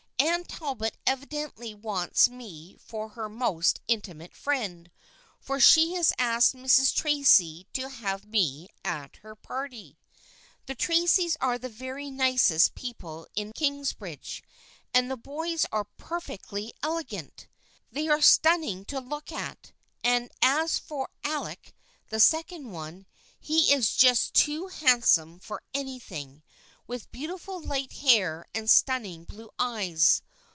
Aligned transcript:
"Anne 0.23 0.43
Talbot 0.43 0.97
evidently 1.07 1.73
wants 1.73 2.29
me 2.29 2.77
for 2.79 3.09
her 3.09 3.27
most 3.27 3.79
intimate 3.87 4.35
friend, 4.35 4.91
for 5.39 5.59
she 5.59 5.93
has 5.95 6.13
asked 6.19 6.53
Mrs. 6.55 6.93
Tracy 6.93 7.65
to 7.73 7.89
have 7.89 8.25
me 8.27 8.69
at 8.85 9.15
her 9.17 9.33
party. 9.35 9.97
The 10.67 10.75
Tracys 10.75 11.35
are 11.41 11.57
the 11.57 11.69
very 11.69 12.11
nicest 12.11 12.75
people 12.75 13.25
in 13.35 13.51
Kingsbridge, 13.53 14.43
and 14.93 15.09
the 15.09 15.17
boys 15.17 15.65
are 15.71 15.85
perfectly 15.85 16.71
elegant! 16.83 17.47
They 17.91 18.07
are 18.07 18.21
stunning 18.21 18.85
to 18.85 18.99
look 18.99 19.31
at, 19.31 19.71
and 20.03 20.29
as 20.39 20.77
for 20.77 21.09
Alec, 21.23 21.73
the 22.09 22.19
second 22.19 22.71
one, 22.71 23.07
he 23.39 23.73
is 23.73 23.95
just 23.95 24.35
too 24.35 24.67
handsome 24.67 25.39
for 25.39 25.63
anything, 25.73 26.43
with 26.87 27.09
beautiful 27.11 27.61
light 27.61 27.93
hair 27.93 28.45
and 28.53 28.69
stunning 28.69 29.23
blue 29.23 29.49
eyes. 29.57 30.21